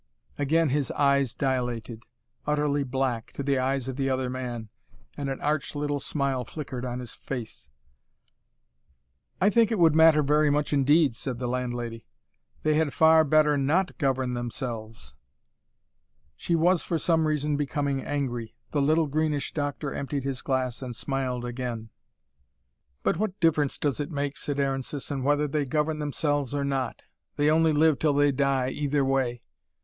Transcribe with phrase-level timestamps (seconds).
[0.39, 2.05] Again his eyes dilated,
[2.47, 4.69] utterly black, to the eyes of the other man,
[5.15, 7.69] and an arch little smile flickered on his face.
[9.39, 12.07] "I think it would matter very much indeed," said the landlady.
[12.63, 15.13] "They had far better NOT govern themselves."
[16.35, 18.55] She was, for some reason, becoming angry.
[18.71, 21.91] The little greenish doctor emptied his glass, and smiled again.
[23.03, 27.03] "But what difference does it make," said Aaron Sisson, "whether they govern themselves or not?
[27.35, 29.43] They only live till they die, either way."